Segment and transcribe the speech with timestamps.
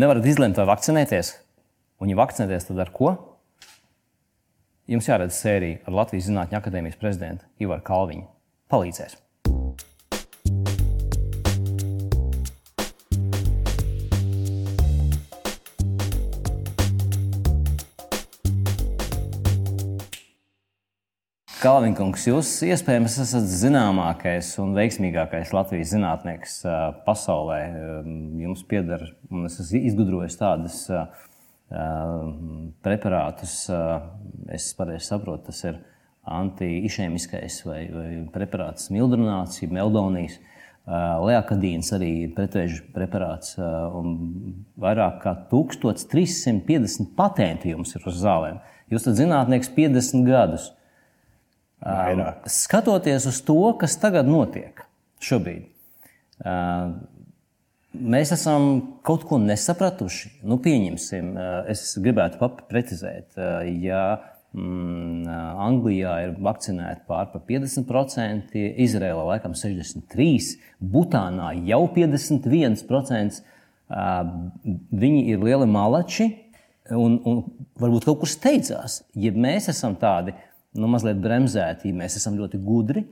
[0.00, 1.34] nevarat izlemt, vai vakcinēties.
[1.98, 3.14] Un, ja vakcinēties, tad ar ko?
[4.88, 8.28] Jums jāredz sērija ar Latvijas Zinātņu akadēmijas prezidentu Ivaru Kalviņu.
[8.72, 9.18] Palīdzēs!
[21.58, 26.52] Kalvinkungs, jūs iespējams esat zināmākais un veiksmīgākais Latvijas zinātnieks
[27.02, 27.56] pasaulē.
[28.38, 29.02] Jums pieder,
[29.34, 30.76] un es esmu izgudrojis tādas
[32.86, 33.56] preparātus,
[34.54, 35.82] es pareizi saprotu, tas ir
[36.30, 38.06] anti-išēmiskais vai, vai
[38.38, 40.38] preparāts mildrunāts, jeb meldonijas.
[40.86, 44.14] Leakadīns arī ir pretvēža preparāts, un
[44.78, 48.62] vairāk kā 1350 patentu jums ir uz zālēm.
[48.94, 50.70] Jūs esat zinātnieks 50 gadus.
[51.82, 52.42] Vairāk.
[52.42, 54.82] Um, skatoties uz to, kas tagad notiek
[55.22, 55.68] šobrīd,
[56.42, 56.96] uh,
[57.94, 58.70] mēs esam
[59.06, 60.40] kaut ko nesapratuši.
[60.48, 64.02] Nu, pieņemsim, uh, es gribētu precizēt, uh, ja
[64.52, 65.28] mm,
[65.68, 73.40] Anglijā ir vakcinēti pār par 50%, Izrēlā laikam 63%, Butānā jau 51%.
[73.88, 76.26] Viņi ir lieli malači
[76.92, 77.38] un, un
[77.80, 79.02] varbūt kaut kur steidzās.
[79.16, 80.34] Ja mēs esam tādi,
[80.78, 83.04] nu, mazliet bremzēti, mēs esam ļoti gudri.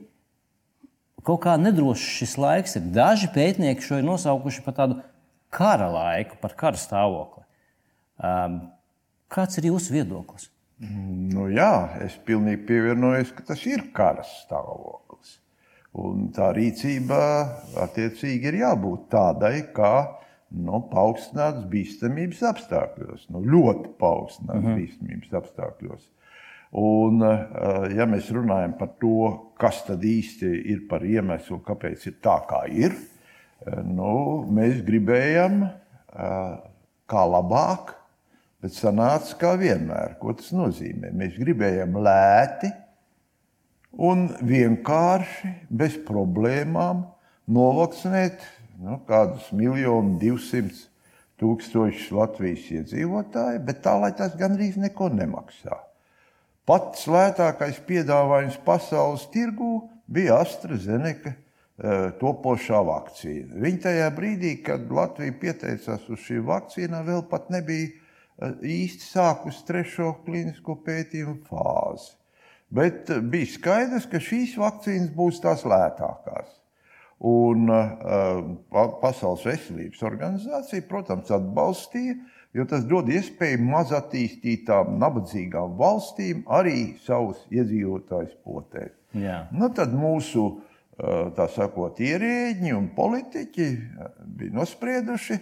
[1.27, 2.85] Kaut kā nedrošs šis laiks ir.
[2.95, 4.99] Daži pētnieki šo ir nosaukuši par tādu
[5.53, 7.43] kara laiku, par kara stāvokli.
[8.17, 8.61] Um,
[9.31, 10.47] kāds ir jūsu viedoklis?
[10.79, 15.39] Nu, jā, es pilnīgi pievienojos, ka tas ir kara stāvoklis.
[15.97, 17.19] Un tā rīcība
[17.81, 19.93] attiecīgi ir jābūt tādai, kā
[20.53, 24.83] nu, paaugstinātas bīstamības apstākļos, nu, ļoti paaugstinātas mm -hmm.
[24.83, 26.05] bīstamības apstākļos.
[26.75, 32.17] Un, eh, ja mēs runājam par to, kas tad īsti ir par iemeslu, kāpēc ir
[32.23, 36.57] tā, kā ir, eh, nu, mēs gribējām, eh,
[37.07, 37.95] kā labāk,
[38.61, 40.19] bet sanāca kā vienmēr.
[40.19, 41.13] Ko tas nozīmē?
[41.13, 42.73] Mēs gribējām lēti
[43.93, 47.05] un vienkārši, bez problēmām
[47.47, 48.43] novakcinēt
[48.81, 50.89] nu, kādus miljonus, divsimt
[51.39, 55.87] tūkstošus Latvijas iedzīvotāju, bet tā, lai tas gandrīz neko nemaksā.
[56.67, 63.55] Pats lētākais piedāvājums pasaules tirgū bija AstraZeneca eh, topošā vakcīna.
[63.63, 69.63] Viņa tajā brīdī, kad Latvija pieteicās uz šīm vakcīnām, vēl pat nebija eh, īsti sākusi
[69.69, 72.11] trešo klinisko pētījumu fāzi.
[72.67, 76.51] Bet eh, bija skaidrs, ka šīs vakcīnas būs tās lētākās.
[77.27, 78.43] Un uh,
[79.01, 87.43] Pasaules veselības organizācija, protams, atbalstīja uh, jo tas dod iespēju mazattīstītām, nabadzīgām valstīm arī savus
[87.53, 88.95] iedzīvotājus potēt.
[89.17, 89.43] Jā.
[89.53, 90.49] Nu, tad mūsu
[91.37, 93.67] tā sakot, ierēģi un politiķi
[94.39, 95.37] bija nosprieduši,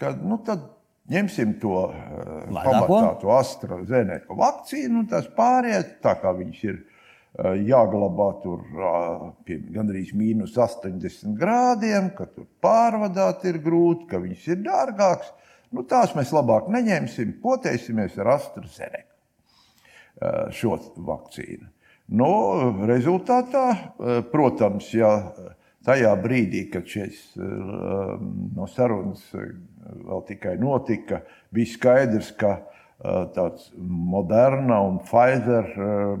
[0.00, 0.40] ka nu,
[1.12, 1.84] ņemsim to
[2.50, 6.82] pamatātu AstraZeneca vakcīnu, un tās pārējās, tā kā viņas ir
[7.68, 8.64] jāglabā tur
[9.46, 15.34] pie gandrīz mīnus 80 grādiem, ka tur pārvadāt ir grūti, ka viņas ir dārgākas.
[15.74, 19.16] Nu, tās mēs labāk neņemsim, potēsimies ar AstraZeneca
[20.54, 21.66] šo vakcīnu.
[22.16, 22.30] Nu,
[22.86, 23.64] rezultātā,
[24.30, 25.10] protams, ja
[25.86, 31.20] tajā brīdī, kad šīs no sarunas vēl tikai notika,
[31.54, 32.50] bija skaidrs, ka
[33.36, 35.66] tāds Moderna un Pfizer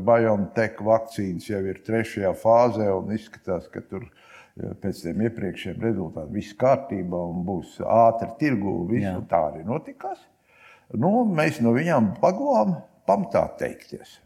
[0.04, 4.10] BioNTech vakcīnas jau ir trešajā fāzē un izskatās, ka tur ir
[4.56, 8.76] pēc tiem iepriekšējiem rezultātiem viss kārtībā un būs ātri tirgu.
[8.90, 10.22] Visu, tā arī notikās.
[10.96, 12.76] Nu, mēs no viņām pagavām
[13.08, 14.20] pamatā teikties.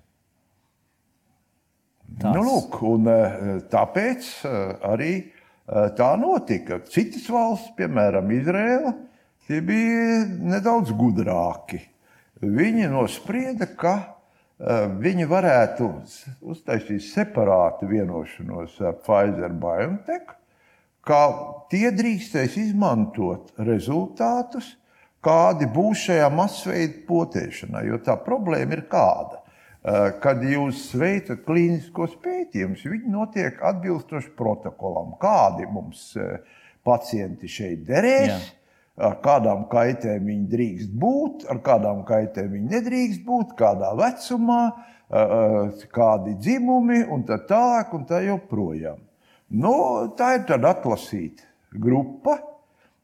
[2.18, 2.34] Tas.
[2.34, 4.56] Nu, lūk, un, eh, tāpēc eh,
[4.90, 6.80] arī eh, tā notika.
[6.90, 8.94] Citas valsts, piemēram, Izraela,
[9.46, 11.84] tie bija nedaudz gudrāki.
[12.40, 13.94] Viņi nosprieda, ka
[14.60, 15.88] viņi varētu
[16.52, 20.34] uztaisīt separātu vienošanos ar Pfizer BioNTech,
[21.06, 21.20] kā
[21.72, 24.74] tie drīkstēs izmantot rezultātus,
[25.24, 27.86] kādi būs šajā masveida potēšanā.
[27.88, 29.40] Jo tā problēma ir kāda.
[29.80, 36.42] Eh, kad jūs veicat klīniskos pētījumus, viņi notiek atbilstoši protokolam, kādi mums eh,
[36.84, 38.28] pacienti šeit derēs.
[38.28, 38.59] Jā
[39.00, 44.62] ar kādām kaitēm viņi drīkst būt, ar kādām kaitēm viņi nedrīkst būt, kādā vecumā,
[45.94, 49.00] kādi dzimumi un tā tālāk un tā joprojām.
[49.50, 49.74] Nu,
[50.14, 52.36] tā ir tāda atlasīta grupa,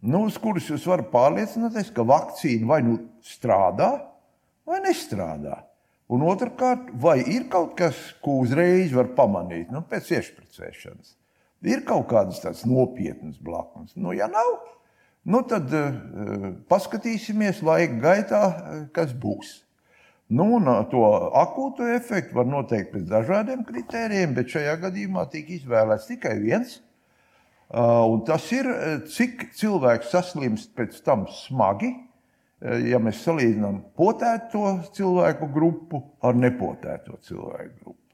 [0.06, 3.90] nu, uz kuras jūs varat pārliecināties, ka vakcīna vai nu strādā,
[4.66, 5.64] vai nestrādā.
[6.06, 11.16] Un otrkārt, vai ir kaut kas, ko uzreiz var pamanīt nu, pēc iešpricēšanas?
[11.66, 13.96] Ir kaut kādas tādas nopietnas blaknes.
[13.98, 14.52] Nu, ja nav,
[15.26, 15.94] Nu, tad uh,
[16.70, 18.42] paskatīsimies laika gaitā,
[18.94, 19.56] kas būs.
[20.30, 21.02] Nu, un to
[21.38, 26.80] akūto efektu var noteikt pēc dažādiem kritērijiem, bet šajā gadījumā tika izvēlēts tikai viens.
[27.66, 28.70] Uh, tas ir,
[29.10, 31.92] cik cilvēks saslimst pēc tam smagi,
[32.62, 38.05] ja mēs salīdzinām potēto cilvēku grupu ar nepotēto cilvēku grupu.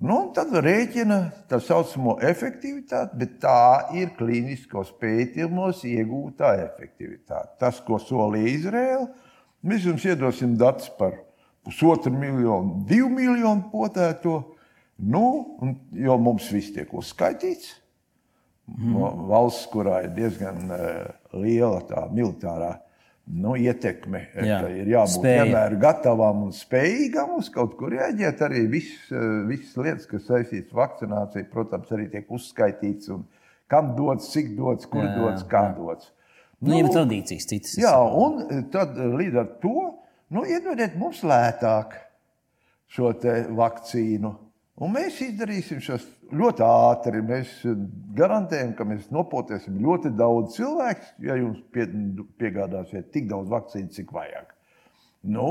[0.00, 1.16] Nu, tad rēķina
[1.50, 7.58] tā saucamo efektivitāti, bet tā ir klīniskos pētījumos iegūtā efektivitāte.
[7.60, 9.10] Tas, ko solīja Izraela,
[9.60, 11.18] mēs jums iedosim datus par
[11.66, 14.38] pusotru miljonu, divu miljonu potēto,
[15.04, 15.24] nu,
[15.92, 17.74] jo mums viss tiek uzskaitīts.
[18.70, 19.26] Mm.
[19.28, 22.78] Valsts, kurā ir diezgan uh, liela tā militārā
[23.30, 24.22] nu, ietekme.
[24.34, 24.60] Jā.
[24.74, 25.44] Ir jābūt Spēja.
[25.46, 28.42] vienmēr gatavam un spējīgam uz kaut kur rēģēt.
[28.46, 33.12] Arī viss, eh, visas lietas, kas saistītas ar vakcināciju, protams, arī tiek uzskaitīts.
[33.70, 35.76] Kam dots, cik dots, kur jā, dots, kā jā.
[35.76, 36.10] dots.
[36.60, 37.78] Nu, nu, ir tradīcijas citas.
[37.80, 39.76] Jā, un eh, tad eh, līdz ar to
[40.30, 41.96] nu, iedodiet mums lētāk
[42.90, 43.14] šo
[43.56, 44.34] vakcīnu.
[44.80, 47.20] Un mēs izdarīsim šos ļoti ātri.
[47.26, 47.50] Mēs
[48.16, 51.84] garantējam, ka mēs nopotēsim ļoti daudz cilvēku, ja jums pie,
[52.40, 54.54] piegādāsiet tik daudz vakcīnu, cik vajag.
[55.28, 55.50] Nu,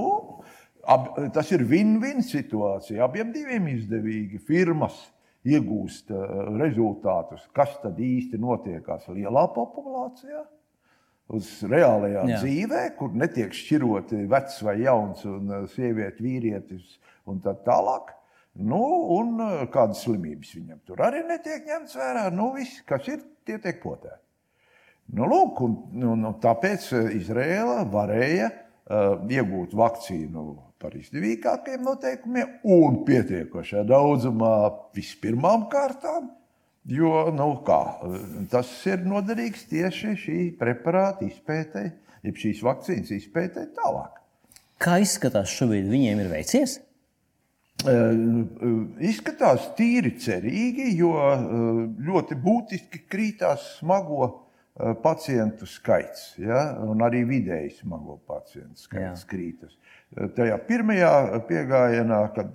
[0.82, 3.06] ab, tas ir win-win situācija.
[3.06, 4.42] Abiem diviem izdevīgi.
[4.50, 4.98] Firmas
[5.46, 10.42] iegūst uh, rezultātus, kas tad īsti notiekās lielā populācijā.
[11.38, 12.40] Uz reālajā Jā.
[12.42, 16.98] dzīvē, kur netiek šķiroti vecs vai jauns, un uh, sieviete, vīrietis
[17.30, 18.16] un tā tālāk.
[18.58, 18.82] Nu,
[19.16, 22.26] un eh, kādas slimības viņam tur arī netiek ņemts vērā.
[22.34, 24.20] Nu, viss, kas ir, tie tiek potēti.
[25.16, 30.44] Nu, lūk, un, un, un tāpēc eh, Izraela varēja uh, iegūt vakcīnu
[30.80, 34.54] par izdevīgākiem noteikumiem un pietiekošā daudzumā
[34.96, 36.30] vispirmām kārtām.
[36.90, 37.82] Jo nu, kā,
[38.50, 41.84] tas ir noderīgs tieši šī preparāta izpētē,
[42.26, 44.16] jeb šīs vakcīnas izpētē tālāk.
[44.80, 45.90] Kā izskatās šobrīd?
[45.92, 46.80] Viņiem ir veicies?
[47.80, 51.14] Izskatās tīri cerīgi, jo
[52.04, 54.28] ļoti būtiski krītās smago
[55.04, 56.74] pacientu skaits, ja?
[56.84, 59.30] un arī vidēji smago pacientu skaits Jā.
[59.32, 59.76] krītas.
[60.36, 61.12] Tajā pirmajā
[61.50, 62.54] piegājienā, kad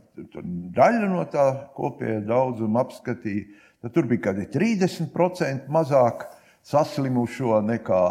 [0.76, 1.44] daļa no tā
[1.76, 3.44] kopējā daudzuma apskatīja,
[3.84, 6.26] tad tur bija kaut kādi 30% mazāk
[6.64, 8.02] saslimušo nekā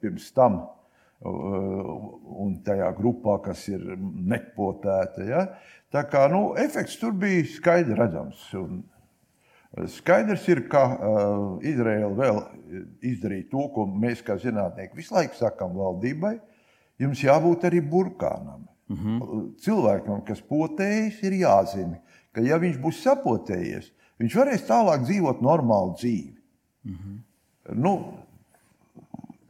[0.00, 0.62] pirms tam.
[1.24, 5.24] Un tajā grupā, kas ir nepotēta.
[5.24, 5.44] Ja?
[5.94, 8.42] Tā kā nu, efekts tur bija skaidrs redzams.
[8.58, 8.82] Un
[9.90, 12.40] skaidrs ir, ka uh, Izraela vēl
[13.12, 16.36] izdarīja to, ko mēs kā zinātnieki visu laiku sakām valdībai.
[17.02, 18.66] Jums jābūt arī burkānam.
[18.90, 19.44] Mm -hmm.
[19.64, 21.98] Cilvēkam, kas potējas, ir jāzina,
[22.32, 26.36] ka ja viņš būs sapotējies, viņš varēs tālāk dzīvot normālu dzīvi.
[26.84, 27.18] Mm -hmm.
[27.74, 28.14] nu,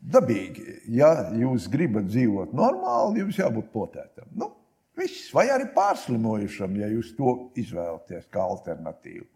[0.00, 4.28] dabīgi, ja jūs gribat dzīvot normāli, jums jābūt potētam.
[4.36, 4.53] Nu,
[4.98, 9.26] Viss, vai arī pārslimojušam, ja jūs to izvēlaties kā alternatīvu.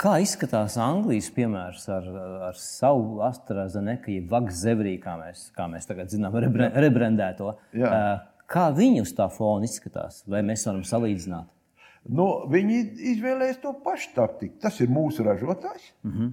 [0.00, 2.06] Kā izskatās Anglijas piemērs ar,
[2.48, 7.52] ar savu AstraZeneca, jeb Vakzevri, kā mēs, kā mēs tagad zinām, rebre, rebrandēto?
[7.76, 7.90] Jā.
[8.50, 10.22] Kā viņi uz tā fona izskatās?
[10.30, 11.50] Vai mēs varam salīdzināt?
[12.08, 12.80] Nu, viņi
[13.12, 14.56] izvēlējās to pašu taktiku.
[14.62, 15.92] Tas ir mūsu ražotājs.
[16.06, 16.30] Mhm.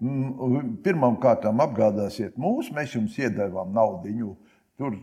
[0.00, 0.76] Mm -hmm.
[0.84, 4.36] Pirmkārt, apgādāsiet mūs, mēs jums iedevām naudu.
[4.78, 4.96] Tur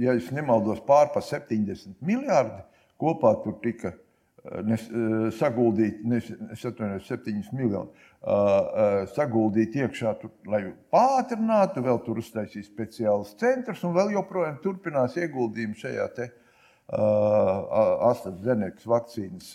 [0.00, 2.62] ja es nemaldos, pārpa 70 miljardi.
[3.00, 8.06] Kopā tur tika eh, nes, eh, saguldīti, nes, es atvainojos, 7 miljoni.
[8.20, 10.58] Uh, saguldīt iekšā, tur, lai
[10.92, 18.84] pātrinātu, vēl tur uztaisīs speciāls centrs un vēl joprojām turpinās ieguldījumi šajā te uh, AstraZenekas
[18.92, 19.54] vakcīnas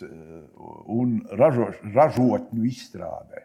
[0.90, 3.44] un ražoš, ražotņu izstrādē.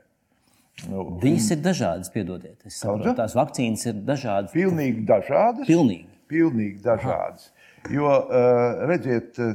[0.90, 2.58] Nu, Viņas ir dažādas, piedodiet.
[2.66, 4.54] Es saprotu, tās vakcīnas ir dažādas.
[4.56, 5.68] Pilnīgi dažādas.
[5.70, 7.52] Pilnīgi pilnīgi dažādas.
[7.92, 9.54] Jo, eh, redziet, eh,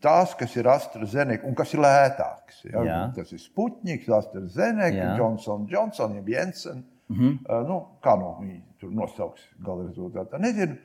[0.00, 2.82] tās, kas ir AstraZeneca un kas ir lētākas, ja?
[2.82, 3.00] Jā.
[3.14, 6.84] tas ir Sputniks, AstraZeneca, Johnson, Johnson, Jensen.
[7.08, 7.66] Mm -hmm.
[7.68, 10.76] nu, kā no viņi tur nosauks gala rezultātā, nezinu.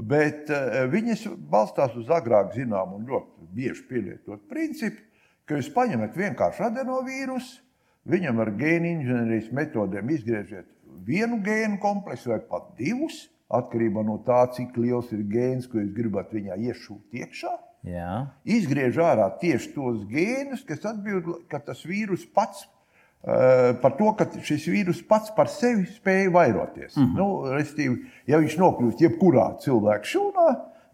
[0.00, 0.48] Bet
[0.90, 4.96] viņas balstās uz agrāk zināmu un ļoti bieži pielietotu principu,
[5.44, 7.60] ka jūs paņemat vienkārši adenovīrusu,
[8.04, 10.66] viņam ar gēnu inženierijas metodēm izgriežat
[11.06, 15.92] vienu gēnu kompleksu vai pat divus, atkarībā no tā, cik liels ir gēns, ko jūs
[15.96, 17.54] gribat viņā iešūt iekšā.
[17.88, 18.14] Jā.
[18.44, 24.26] Izgriež ārā tieši tos gēnus, kas atbild, ka tas vīrus pats uh, par to, ka
[24.44, 26.96] šis vīrus pats par sevi spēja vairoties.
[26.96, 27.16] Mm -hmm.
[27.16, 30.48] nu, restīvi, ja viņš nokļūst jebkurā cilvēka šūnā,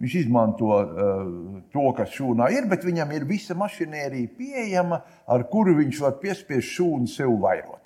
[0.04, 5.74] viņš izmanto uh, to, kas šūnā ir, bet viņam ir visa mašinērija pieejama, ar kuru
[5.80, 7.83] viņš var piespiest šūnu sev vairot.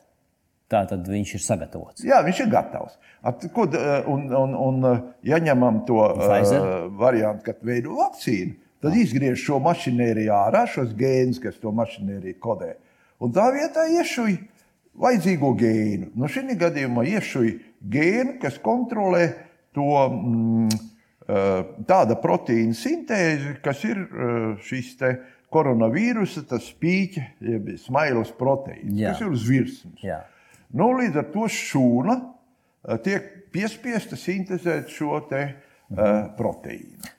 [0.69, 2.03] Tā tad viņš ir sagatavots.
[2.05, 2.99] Jā, viņš ir gatavs.
[3.25, 3.81] At, ko, d-
[4.13, 4.89] un, un, un,
[5.25, 6.61] ja ņemam to Pfizer?
[6.61, 8.53] uh, variantu, kad veido vakcīnu,
[8.85, 12.75] tad izgriež šo mašinēriju ārā, šos gēnus, kas to mašinēriju kodē.
[13.25, 14.37] Un tā vietā iešuj
[15.01, 16.13] vajadzīgo gēnu.
[16.21, 17.51] Nu, šī gadījumā iešuj
[17.97, 19.25] gēnu, kas kontrolē
[19.75, 21.59] to mm, uh,
[21.89, 24.05] tāda proteīna sintēzi, kas ir
[24.69, 25.17] šis te
[25.49, 29.15] koronavīrusa, tas spīķa, jeb smailas proteīns, Jā.
[29.15, 30.03] kas ir uz virsmas.
[30.05, 30.27] Jā.
[30.77, 35.41] Nu, līdz ar to šūna eh, tiek piespiesta sintēzēt šo te,
[35.89, 37.15] uh, proteīnu.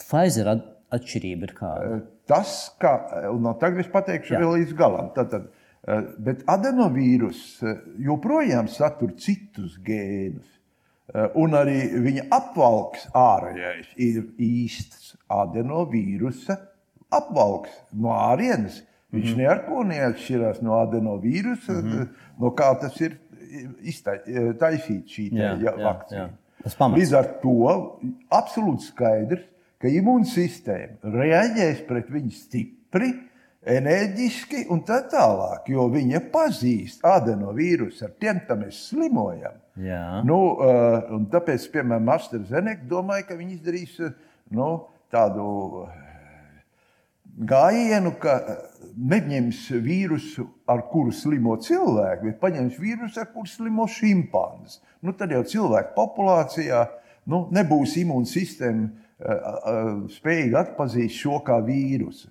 [0.00, 0.62] Pfizer at
[0.94, 2.00] atšķirība ir kāda.
[2.28, 2.92] Tas, kā,
[3.32, 4.42] un no tagad es pateikšu Jā.
[4.42, 5.48] vēl līdz galam, tātad,
[5.88, 10.48] eh, bet adenovīrus eh, joprojām satur citus gēnus.
[11.14, 16.58] Eh, Un arī viņa apvalks ārējais ir īsts adenovīrusa
[17.08, 18.82] apvalks no ārienes.
[19.14, 22.08] Viņš mm neko neatšķirās no adenovīrusa, mm -hmm.
[22.42, 23.16] no kā tas ir
[24.60, 25.30] taisīts šī
[25.62, 26.28] vakcīna.
[26.92, 27.54] Līdz ar to
[28.28, 29.46] absolūti skaidrs,
[29.80, 33.14] ka imūnsistēma reaģēs pret viņu stipri,
[33.68, 39.56] enerģiski un tā tālāk, jo viņa pazīst adenovīrusu, ar tiem tam mēs slimojam.
[39.76, 40.22] Jā.
[40.24, 40.38] Nu,
[41.14, 44.12] un tāpēc, piemēram, AstraZeneca domāja, ka viņi izdarīs uh,
[44.50, 44.68] nu,
[45.12, 45.86] tādu
[47.38, 48.62] gājienu, ka uh,
[48.98, 54.80] neņems vīrusu, ar kuru slimo cilvēki, bet paņems vīrusu, ar kuru slimo šimpanzes.
[55.02, 56.84] Nu, tad jau cilvēku populācijā
[57.30, 62.30] nu, nebūs imūnsistēma uh, spējīga atzīt šo kā vīrusu.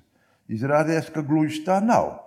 [0.52, 2.08] Izrādījās, ka gluži tā nav.
[2.12, 2.24] Uh,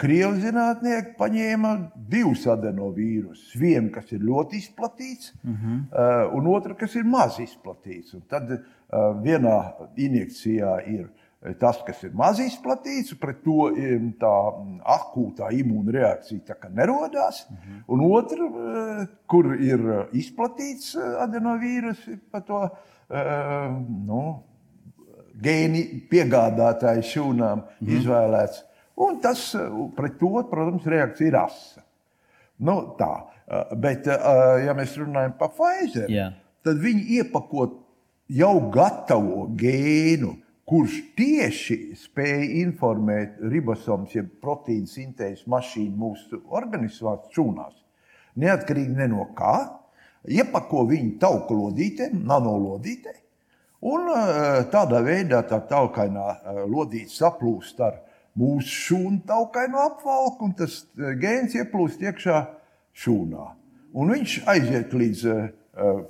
[0.00, 1.72] Krievu zinātnieki paņēma
[2.08, 3.52] divus adenovīrusus.
[3.60, 6.30] Vienu, kas ir ļoti izplatīts, uh -huh.
[6.38, 8.14] un otru, kas ir maz izplatīts.
[8.14, 8.48] Un tad
[9.22, 9.58] vienā
[9.96, 11.10] injekcijā ir
[11.58, 13.66] tas, kas ir maz izplatīts, pret to
[14.20, 17.42] tā mm, akūtā imūnreakcija tā kā nerodās.
[17.48, 17.82] Uh -huh.
[17.88, 22.68] Un otra, uh, kur ir uh, izplatīts uh, adenovīrus, ir par to
[24.06, 24.42] nu,
[25.42, 27.98] gēni piegādātāju šūnām mm -hmm.
[27.98, 28.62] izvēlēts.
[28.96, 29.56] Un tas
[29.96, 31.82] pret to, protams, reakcija ir asa.
[32.58, 33.22] Nu, tā.
[33.76, 34.06] Bet,
[34.66, 36.32] ja mēs runājam par Pfizer, Jā.
[36.64, 37.82] tad viņi iepakot
[38.28, 40.36] jau gatavo gēnu,
[40.72, 47.74] kurš tieši spēj informēt ribosomus, jeb proteīnu sintēzes mašīnu mūsu organismā, šūnās.
[48.40, 49.56] Neatkarīgi ne no kā,
[50.24, 53.20] iepako viņu tauku lodītēm, nanolodītēm.
[53.92, 58.00] Un eh, tādā veidā tā taukainā eh, lodīte saplūst ar
[58.38, 62.42] mūsu šūnu taukaino apvalku, un tas eh, gēns ieplūst iekšā
[63.04, 63.48] šūnā.
[63.92, 65.22] Un viņš aiziet līdz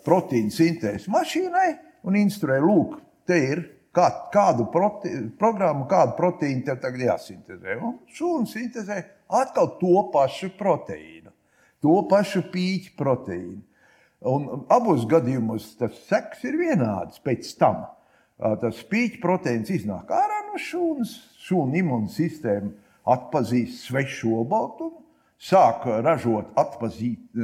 [0.07, 1.69] proteīna sintēzes mašīnai
[2.07, 3.65] un instruē, lūk, te ir
[3.97, 7.77] kā, kādu prote, programmu, kādu proteīnu tev tagad jāsintēzē.
[7.81, 8.99] Un šūna sintēzē
[9.43, 11.33] atkal to pašu proteīnu,
[11.83, 13.61] to pašu pīķu proteīnu.
[14.33, 17.85] Un abos gadījumos tas seks ir vienāds pēc tam.
[18.39, 21.13] Tas spīķa proteīns iznāk ārā no šūnas,
[21.47, 22.71] šūnu imūnsistēma
[23.13, 25.03] atpazīst svešu olbaltumu,
[25.43, 27.35] sāk ražot, atpazīt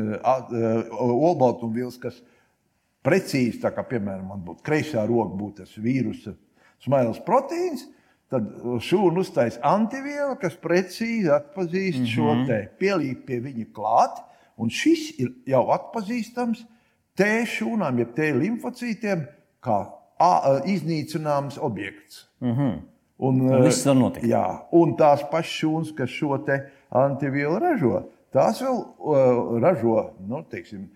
[1.03, 2.21] olbaltumvielas, kas
[3.09, 6.35] precīzi, tā kā piemēram man būtu kreisā roka, būtu tas vīrusa
[6.85, 7.89] smailes proteīns.
[8.29, 8.49] Tad
[8.85, 12.13] šūna uztaisīs antivielu, kas precīzi atpazīst mm -hmm.
[12.13, 14.21] šo te pielīpu pie viņa klāt.
[14.59, 16.67] Un šis ir jau atpazīstams
[17.19, 19.25] T šūnām, jeb T limfocītiem,
[19.65, 19.79] kā
[20.19, 22.29] a, iznīcināms objekts.
[22.41, 22.79] Mm -hmm.
[23.19, 24.27] Un, Un viss var notikt.
[24.27, 26.39] Jā, un tās pašas šūnas, kas šo
[26.91, 30.89] antivielu ražo, tās vēl uh, ražo, nu, teiksim,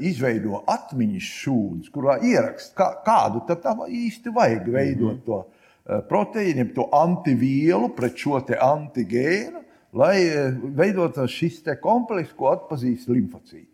[0.00, 5.24] izveido atmiņas šūnas, kurā ierakst, kā, kādu tam īsti vajag veidot -hmm.
[5.26, 13.08] to uh, proteīnu, to antivielu pret šo antigēnu, lai uh, veidotu šis komplekss, ko atpazīst
[13.08, 13.72] limfocīti.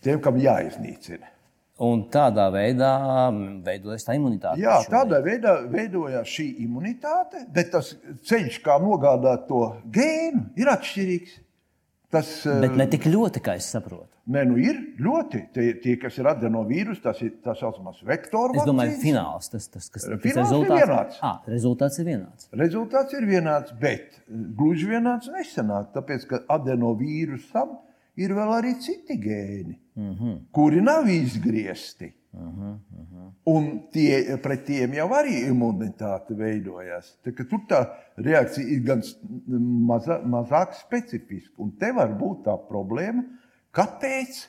[0.00, 1.30] Tiem, kam jāiznīcina.
[1.82, 2.90] Un tādā veidā
[3.32, 4.62] mm, veidojas tā imunitāte.
[4.62, 7.96] Jā, tādā veidā veidojās šī imunitāte, bet tas
[8.28, 9.64] ceļš, kā nogādāt to
[9.96, 11.40] gēnu, ir atšķirīgs.
[12.14, 14.08] Tas eh, Bet ne tik ļoti, kā es saprotu.
[14.30, 15.40] ne, nu ir ļoti.
[15.52, 19.02] Tie, tie kas ir adenovīrusi, tas ir tā saucamās vektoru Es domāju, vakcīnas.
[19.04, 20.80] fināls tas, tas kas tas Fināls ir rezultāts.
[20.80, 21.18] vienāds.
[21.20, 22.48] À, rezultāts ir vienāds.
[22.64, 24.20] Rezultāts ir vienāds, bet
[24.60, 25.90] gluži vienāds nesanāk.
[25.96, 27.74] Tāpēc, ka adenovīrusam
[28.16, 30.36] ir vēl arī citi gēni, mm -hmm.
[30.52, 32.12] kuri nav izgriezti.
[32.34, 33.30] Mm -hmm.
[33.44, 37.18] Un tie, pret tiem jau arī imunitāte veidojas.
[37.24, 37.86] Tā, tur tā
[38.16, 39.02] reakcija ir gan
[39.86, 41.54] maza, mazāk specifiska.
[41.56, 43.22] Un te var būt tā problēma,
[43.72, 44.48] kāpēc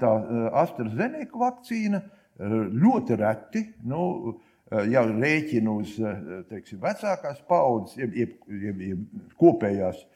[0.00, 0.10] tā
[0.52, 2.48] AstraZeneca vakcīna eh,
[2.82, 3.74] ļoti reti.
[3.82, 4.34] Nu,
[4.70, 6.00] jau rēķina uz
[6.48, 8.98] teiksim, vecākās paudzes, jeb, jeb, jeb, jeb
[9.36, 10.06] kopējās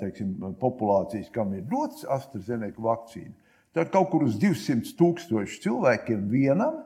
[0.00, 3.34] teiksim, populācijas, kam ir dots AstraZeneca vakcīna,
[3.76, 6.80] tad kaut kur uz 200 tūkstošu cilvēkiem vienam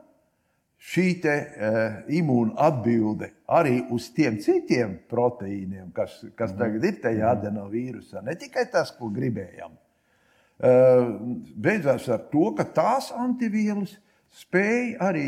[0.91, 7.35] šī te, uh, imūna atbilde arī uz tiem citiem proteīniem, kas, kas tagad ir tajā
[7.37, 9.77] adenovīrusā, ne tikai tas, ko gribējām.
[10.61, 11.13] Uh,
[11.57, 13.93] beidzās ar to, ka tās antivielas
[14.41, 15.25] spēja arī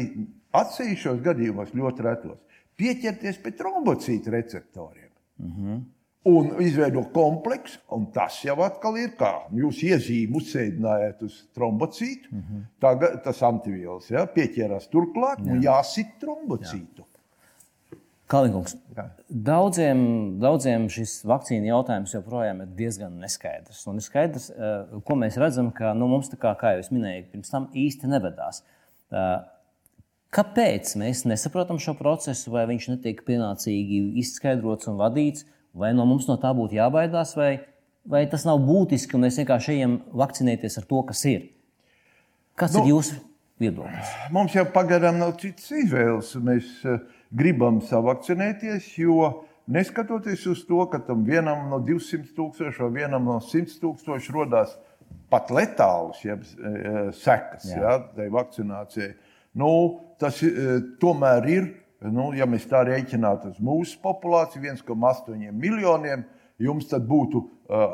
[0.54, 5.10] atsevišķos gadījumos, ļoti retos, pieķerties pie trombocītu receptoriem.
[5.40, 5.82] Uh -huh.
[6.24, 12.30] Un izveido kompleksu, un tas jau atkal ir kā jūs iezīmējat, uzsēdinājāt uz trombocītu.
[12.32, 12.62] Mm -hmm.
[12.80, 15.52] Tagad tas antivielas ja, pieķerās turklāt Jā.
[15.52, 17.04] un jāsit trombocītu.
[17.04, 17.14] Jā.
[18.34, 18.78] Kalinkungs,
[19.28, 20.00] daudziem,
[20.42, 23.84] daudziem šis vakcīnu jautājums joprojām ir diezgan neskaidrs.
[23.92, 27.52] Un ir skaidrs, eh, ko mēs redzam, ka nu, mums, kā, kā jau minēju, pirms
[27.54, 28.64] tam īsti nevedās.
[29.12, 29.44] Eh,
[30.34, 35.46] kāpēc mēs nesaprotam šo procesu, vai viņš netiek pienācīgi izskaidrots un vadīts?
[35.74, 37.52] Vai no mums no tā būtu jābaidās, vai,
[38.06, 41.48] vai tas nav būtiski, un mēs vienkārši ejam vakcinēties ar to, kas ir?
[42.60, 43.18] Kas nu, ir jūsu
[43.62, 44.12] viedoklis?
[44.36, 46.30] Mums jau pagaidām nav citas izvēles.
[46.46, 47.02] Mēs uh,
[47.34, 49.32] gribam savakcinēties, jo
[49.74, 54.78] neskatoties uz to, ka tam vienam no 200 tūkstošiem vai vienam no 100 tūkstošiem rodās
[55.34, 59.16] pat letāls jeb, uh, sekas ja, tai vakcinācijai,
[59.58, 59.74] nu,
[60.22, 60.38] tas
[61.02, 61.74] tomēr ir
[62.12, 66.26] Nu, ja mēs tā rēķinātu uz mūsu populāciju, 1,8 miljoniem,
[66.60, 67.94] jums tad būtu uh,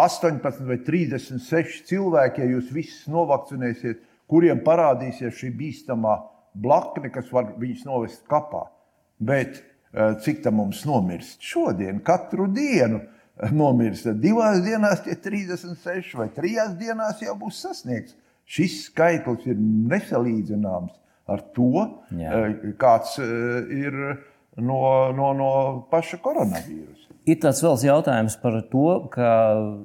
[0.00, 4.00] 18 vai 36 cilvēki, ja jūs visus novakcinēsiet,
[4.30, 6.16] kuriem parādīsies šī bīstamā
[6.54, 8.64] blakne, kas var viņus novest kapā.
[9.20, 13.04] Bet uh, cik tam mums nomirst šodien, katru dienu?
[13.56, 18.16] Nomirst divās dienās, tie 36 vai trijās dienās jau būs sasniegts.
[18.44, 20.96] Šis skaitlis ir nesalīdzināms
[21.30, 22.32] ar to, Jā.
[22.34, 23.96] Eh, kāds eh, ir
[24.60, 24.80] no,
[25.16, 25.52] no, no
[25.92, 27.08] paša koronavīrusa.
[27.28, 29.26] Ir tāds vēl jautājums par to, ka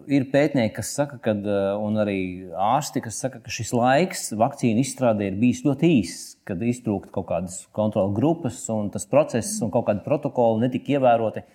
[0.08, 2.20] ir pētnieki, kas saka, ka, eh, un arī
[2.52, 7.28] ārsti, kas saka, ka šis laiks vakcīnu izstrādē ir bijis ļoti īss, kad iztrūkst kaut
[7.34, 11.46] kādas kontrola grupas, un tas process un kaut kādi protokoli netika ievēroti.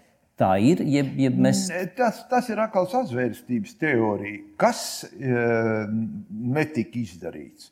[0.41, 0.81] Tā ir.
[0.89, 1.67] Jeb, jeb mēs...
[1.99, 4.39] tas, tas ir atkal sazvērstības teorija.
[4.61, 5.35] Kas e,
[6.57, 7.69] netika izdarīts?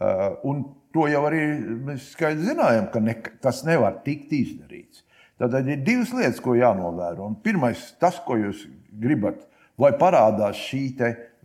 [0.00, 0.62] Uh, un
[0.94, 1.42] to jau arī
[1.86, 5.04] mēs skaidri zinājām, ka ne, tas nevar tikt izdarīts.
[5.40, 7.30] Tad ir divas lietas, ko jānovēro.
[7.44, 8.66] Pirmais, tas, ko jūs
[9.00, 9.46] gribat,
[9.80, 10.82] lai parādās šī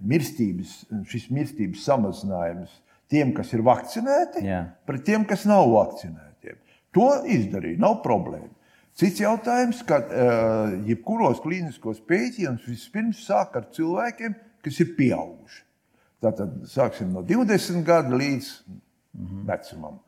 [0.04, 2.74] mirstības, šis mirstības samazinājums
[3.12, 4.66] tiem, kas ir vakcinēti, Jā.
[4.88, 6.56] pret tiem, kas nav vakcinēti.
[6.96, 8.52] To izdarīja, nav problēma.
[8.96, 15.60] Cits jautājums, ka uh, jebkuros klīniskos pētījumus vispirms sāk ar cilvēkiem, kas ir pieauguši.
[16.26, 18.52] Tātad sāksim no 20 gadu līdz
[19.46, 20.00] vecumam.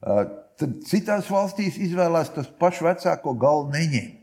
[0.00, 4.16] Tad citās valstīs izvēlās tas pašu vecāko galu neņemt.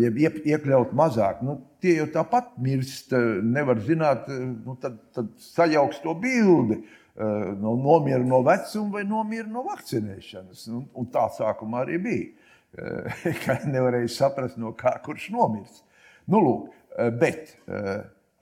[0.00, 0.10] Ja
[0.54, 3.12] iekļaut mazāk, nu, tie jau tāpat mirst.
[3.44, 6.80] Nevar zināt, nu, tad, tad sajauks to bildi.
[7.16, 10.66] No, nomira no vecuma vai nomira no vakcinēšanas.
[10.72, 12.32] Un, un tā sākumā arī bija.
[13.44, 15.80] Ka nevarēja saprast, no kā kurš nomirs.
[16.28, 16.74] Nu, lūk,
[17.20, 17.54] bet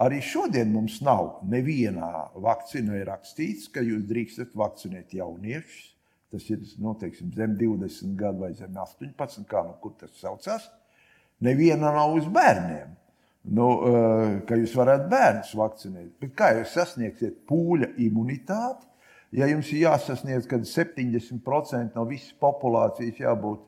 [0.02, 2.10] Arī šodien mums nav nevienā
[2.42, 5.90] vakcīnā rakstīts, ka jūs drīkstat vakcinēt jauniešus.
[6.34, 10.66] Tas ir nu, teiksim, zem 20 gadu vai zem 18, kā nu, kur tas saucās.
[11.46, 12.96] Neviena nav uz bērniem.
[13.54, 16.10] Nu, eh, ka jūs varētu bērnus vakcinēt.
[16.20, 18.88] Bet kā jūs sasniegsiet pūļa imunitāti?
[19.34, 23.64] Ja jums ir jāsasniedz, kad 70% no visas populācijas jābūt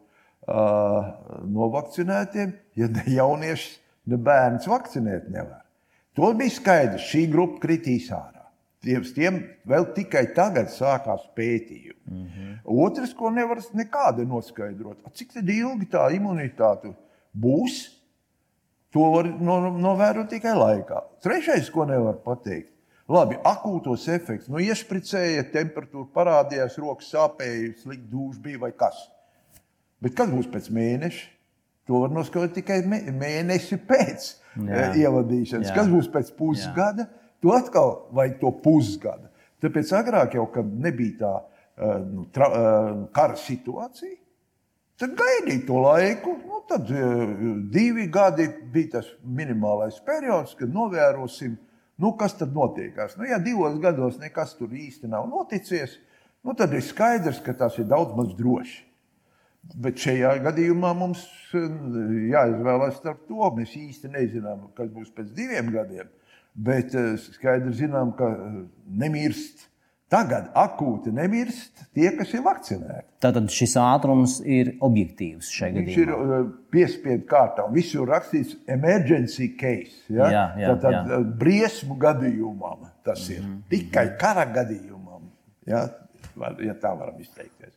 [0.47, 1.09] uh,
[1.43, 5.66] novakcinētiem, ja ne jauniešus, ne bērnus vakcinēt nevar.
[6.17, 7.05] To bija skaidrs.
[7.11, 8.47] Šī grupa kritīs ārā.
[8.87, 11.99] Tiem, tiem vēl tikai tagad sākās pētījumi.
[12.07, 12.55] Mm -hmm.
[12.87, 16.95] Otrs, ko nevar nekādi noskaidrot, cik ilgi tā imunitāte
[17.35, 17.97] būs,
[18.93, 21.03] to var novērot tikai laikā.
[21.23, 22.71] Trešais, ko nevar pateikt,
[23.09, 24.49] labi, akūtos efekts.
[24.49, 29.09] Nu, iespricēja, temperatūra parādījās, rokas sāpēja, slikti dūši bija vai kas.
[30.01, 31.36] Bet kas būs pēc mēneša?
[31.87, 34.27] To var noskaidrot tikai mēnesi pēc
[34.59, 34.91] jā.
[34.91, 35.71] Eh, ievadīšanas.
[35.71, 35.75] Jā.
[35.77, 37.07] Kas būs pēc pusgada?
[37.07, 37.35] Jā.
[37.45, 39.31] To atkal vai to pusgada.
[39.63, 44.17] Tāpēc agrāk jau, kad nebija tā eh, nu, tra, eh, kara situācija,
[44.99, 46.35] tad gaidīja to laiku.
[46.43, 46.91] Nu, tad
[47.71, 51.55] divi gadi bija tas minimālais periods, kad novērosim,
[52.03, 53.15] nu, kas tad notiekās.
[53.21, 55.95] Nu, ja divos gados nekas tur īsti nav noticies,
[56.43, 58.83] nu, tad ir skaidrs, ka tas ir daudz maz droši.
[59.75, 61.25] Bet šajā gadījumā mums
[61.57, 61.65] eh,
[62.33, 63.51] jāizvēlas starp to.
[63.57, 66.13] Mēs īsti nezinām, kas būs pēc diviem gadiem.
[66.55, 68.61] Bet eh, skaidri zinām, ka eh,
[69.05, 69.67] nemirst
[70.07, 73.09] Tagad akūti nemirst tie, kas ir vakcinēti.
[73.25, 76.37] Tātad šis ātrums ir objektīvs šajā Viņš ir gadījumā.
[76.71, 77.65] piespiedu kārtā.
[77.75, 80.05] Visur rakstīts emergency case.
[80.07, 80.29] Ja?
[80.31, 81.19] Jā, jā, Tātad jā.
[81.41, 83.43] briesmu gadījumam tas ir.
[83.43, 83.65] Mhm.
[83.73, 85.27] Tikai kara gadījumam.
[85.67, 85.83] Ja,
[86.63, 87.75] ja tā varam izteikties.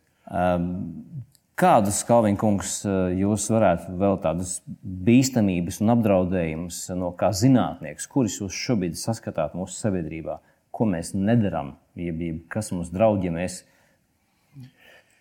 [1.59, 2.77] Kādas, Kalvin kungs,
[3.19, 9.75] jūs varētu vēl tādas bīstamības un apdraudējumus no kā zinātnieks, kurus jūs šobrīd saskatāt mūsu
[9.75, 10.37] sabiedrībā,
[10.71, 13.65] ko mēs nedarām, jeb, jeb kas mums draud, ja mēs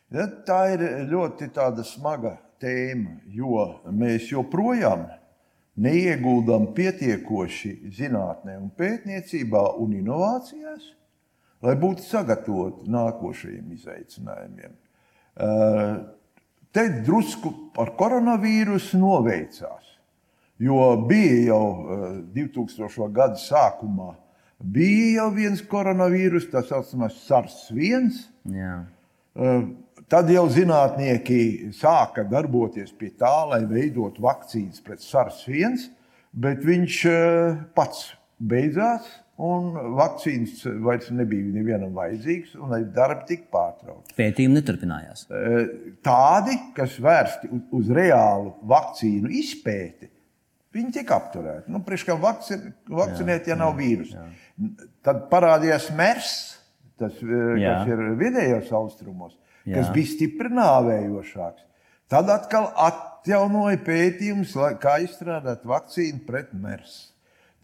[0.09, 1.51] Ja, tā ir ļoti
[1.85, 5.03] smaga tēma, jo mēs joprojām
[5.77, 10.95] neieguldām pietiekoši zinātnē, un pētniecībā un inovācijās,
[11.63, 14.73] lai būtu sagatavoti nākošajiem izaicinājumiem.
[15.39, 15.99] Eh,
[16.75, 19.97] Te drusku par koronavīrusu noveicās,
[20.61, 20.79] jo
[21.09, 21.65] bija jau
[21.97, 23.11] eh, 2000.
[23.13, 24.15] gada sākumā.
[24.59, 28.09] Bija jau viens koronavīrus, tā saucamais SARS-1,
[28.51, 28.73] jā,
[30.09, 35.83] Tad jau zinātnieki sāka darboties pie tā, lai veidotu vakcīnas pret SARS-1,
[36.33, 38.07] bet viņš eh, pats
[38.41, 39.05] beidzās,
[39.39, 44.15] un vakcīnas vairs nebija nevienam vajadzīgas, un arī darbi tika pārtraukti.
[44.19, 45.27] pētījumi neturpinājās.
[45.31, 45.73] Eh,
[46.03, 50.11] Tādi, kas vērsti uz, reālu vakcīnu izpēti,
[50.75, 51.71] viņi tika apturēti.
[51.71, 54.19] Nu, Priekš kā vakcin, vakcinēt, ja nav vīrusu.
[55.07, 56.33] Tad parādījās MERS,
[56.99, 57.79] tas, eh, Jā.
[57.79, 59.93] kas ir vidējos austrumos, kas Jā.
[59.95, 61.63] bija stipri nāvējošāks.
[62.09, 67.13] Tad atkal atjaunoja pētījumus, kā izstrādāt vakcīnu pret MERS.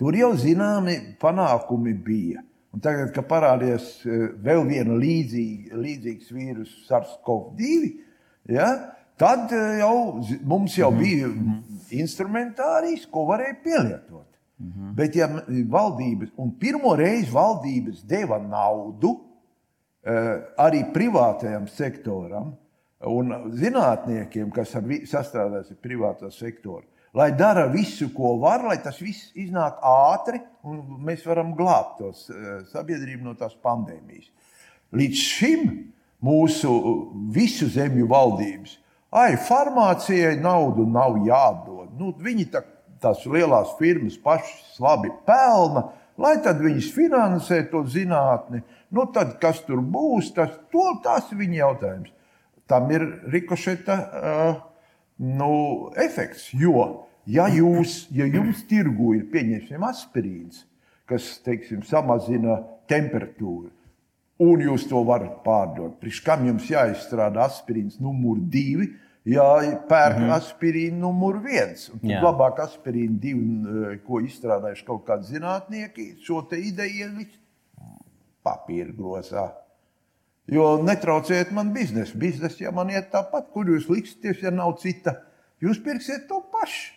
[0.00, 2.42] Tur jau zināmi panākumi bija.
[2.74, 7.90] Un tagad, kad parādījās eh, vēl viena līdzīga, līdzīgs vīrus, SARS-CoV-2,
[8.50, 8.66] ja,
[9.20, 9.94] tad eh, jau,
[10.42, 11.30] mums jau bija
[11.94, 14.26] instrumentārijs, ko varēja pielietot.
[14.94, 19.12] Bet, ja valdības, un pirmo reizi valdības deva naudu
[20.06, 22.52] eh, arī privātajam sektoram
[23.10, 24.72] un zinātniekiem, kas
[25.10, 30.82] sastrādājas ar privāto sektoru, lai dara visu, ko var, lai tas viss iznāk ātri un
[31.06, 34.30] mēs varam glābt tos eh, sabiedrību no tās pandēmijas.
[34.94, 35.68] Līdz šim
[36.24, 36.72] mūsu
[37.34, 38.78] visu zemju valdības,
[39.14, 41.92] ai, farmācijai naudu nav jādod.
[41.98, 42.64] Nu, viņi tā,
[43.02, 48.62] tās lielās firmas pašas labi pelna, lai tad viņas finansē to zinātni.
[48.94, 52.12] Nu, tad, kas tur būs, tas, to, tas ir viņa jautājums.
[52.70, 54.62] Tam ir rikošeta uh,
[55.18, 56.48] nu, efekts.
[56.56, 60.64] Jo, ja, jūs, ja jums tirgu ir pieņemsim aspirīns,
[61.08, 63.70] kas teiksim, samazina temperatūru,
[64.44, 68.90] un jūs to varat pārdot, priekš kam jums jāizstrādā aspirīns numur divi,
[69.24, 70.34] jāpērk mm -hmm.
[70.36, 71.86] aspirīnu numur viens.
[71.88, 72.20] Tad Jā.
[72.20, 77.38] labāk aspirīnu divi, eh, ko izstrādājuši kaut kādi zinātnieki, šo te ideju ielikt
[78.44, 79.48] papīra grozā.
[80.50, 82.18] Jo netrauciet man biznesu.
[82.20, 85.16] Biznesa jau man iet tāpat, kur jūs liksieties, ja nav cita.
[85.64, 86.92] Jūs pirksiet to pašu.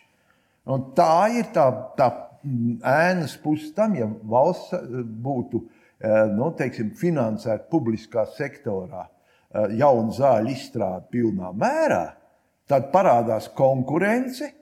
[0.67, 2.09] Un tā ir tā, tā
[2.43, 10.11] ēnas puse tam, ja valsts eh, būtu eh, nu, teiksim, finansēta publiskā sektorā eh, jaunu
[10.15, 12.03] zāļu izstrāde pilnā mērā,
[12.67, 14.53] tad parādās konkurence.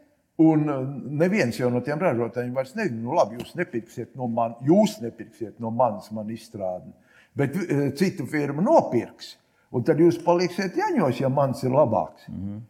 [0.43, 0.67] Un
[1.15, 5.61] neviens jau no tiem ražotājiem vairs nezina, nu, labi, jūs nepirksiet no manis, jūs nepirksiet
[5.63, 6.91] no manis man izstrādi.
[7.35, 9.35] Bet eh, citu firmu nopirks,
[9.75, 12.29] un tad jūs paliksiet jaņos, ja mans ir labāks.
[12.29, 12.61] Mm -hmm.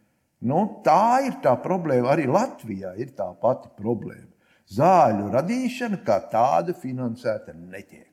[0.50, 2.10] nu, tā ir tā problēma.
[2.14, 4.32] Arī Latvijā ir tā pati problēma.
[4.66, 8.10] Zāļu radīšana kā tāda finansēta netiek.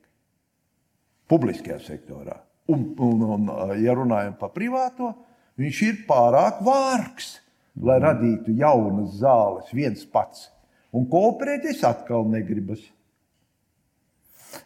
[1.28, 2.38] Publiskajā sektorā.
[2.70, 3.48] Un, un, un,
[3.82, 5.14] ja runājam par privāto,
[5.58, 7.40] viņš ir pārāk vārgs,
[7.82, 10.52] lai radītu jaunas zāles viens pats.
[10.94, 12.84] Un kooperēties atkal negribas.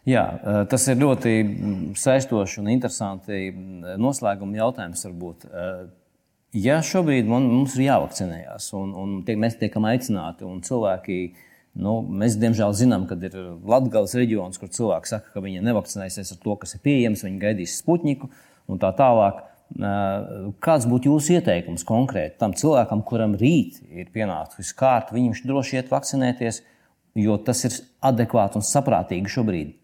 [0.08, 1.34] Jā, eh, tas ir ļoti
[1.98, 3.48] saistoši un interesanti
[4.00, 5.06] noslēguma jautājums.
[5.08, 5.48] Varbūt.
[5.48, 5.88] Eh,
[6.56, 11.16] Ja šobrīd man, mums ir jāvakcinējās, un, un tiek, mēs tiekam aicināti, un cilvēki,
[11.84, 13.34] nu, mēs diemžēl zinām, ka ir
[13.68, 17.76] Latvijas reģions, kur cilvēki saka, ka viņi nevakcinēsies ar to, kas ir pieejams, viņi gaidīs
[17.82, 18.30] sputniku
[18.64, 19.42] un tā tālāk.
[19.76, 25.82] Eh, Kāds būtu jūsu ieteikums konkrēti tam cilvēkam, kuram rīt ir pienācis kārta, viņš droši
[25.82, 26.62] iet vakcinēties,
[27.24, 29.74] jo tas ir adekvāti un saprātīgi šobrīd?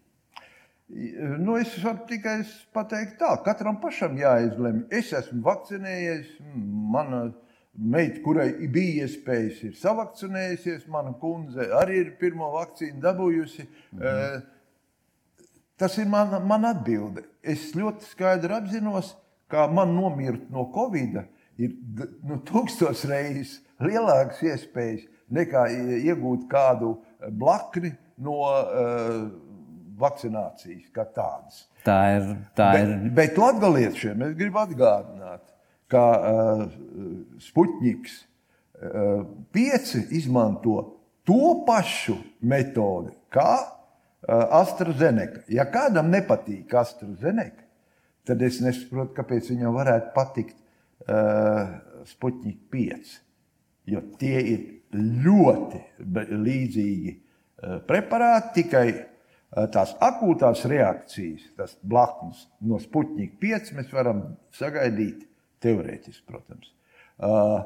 [1.41, 2.43] Nu, es varu tikai
[2.75, 4.83] pateikt, tā, katram pašam jāizlemj.
[4.93, 6.27] Es esmu vakcinējies,
[6.93, 7.23] mana
[7.75, 13.65] meita, kurai bija iespējas, ir savakcinējusies, mana kundze arī ir pirmo vakcīnu dabūjusi.
[13.97, 14.43] Mhm.
[15.75, 17.25] Tas ir mana man atbilde.
[17.43, 19.15] Es ļoti skaidri apzinos,
[19.51, 21.17] ka man nomirt no Covid
[21.57, 25.03] ir d- nu, tūkstoš reizes lielākas iespējas
[25.35, 25.65] nekā
[26.05, 26.93] iegūt kādu
[27.31, 29.25] blakni no uh,
[29.99, 31.65] vakcinācijas kā tādas.
[31.85, 32.29] Tā ir.
[32.57, 32.87] Tā ir...
[32.87, 35.43] Bet, bet latgaliešiem es gribu atgādināt,
[35.91, 36.63] ka uh,
[37.43, 39.23] Sputniks uh,
[39.55, 40.77] 5 izmanto
[41.25, 45.45] to pašu metodi kā uh, AstraZeneca.
[45.53, 47.65] Ja kādam nepatīk AstraZeneca,
[48.25, 50.57] tad es nesaprotu, kāpēc viņam varētu patikt
[51.07, 51.77] uh,
[52.09, 53.19] Sputnik 5.
[53.89, 54.63] Jo tie ir
[54.95, 55.81] ļoti
[56.45, 64.23] līdzīgi uh, preparāti, tikai uh, tās akūtās reakcijas, tas blaknes no Sputnik 5 mēs varam
[64.55, 65.25] sagaidīt
[65.65, 66.71] teorētiski, protams,
[67.19, 67.61] uh,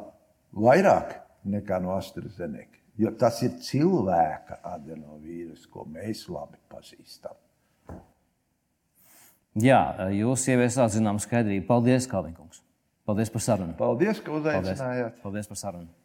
[0.56, 1.18] vairāk
[1.50, 2.78] nekā no AstraZeneca.
[3.00, 7.38] Jo tas ir cilvēka adenovīrus, ko mēs labi pazīstam.
[9.60, 11.65] Jā, jūs ieviesāt zināmu skaidrību.
[11.68, 12.62] Paldies, Kalniņkungs!
[13.08, 13.74] Paldies par sarunu!
[13.80, 15.15] Paldies, ka uzaicinājāt!
[15.15, 15.89] Paldies, Paldies par sarunu!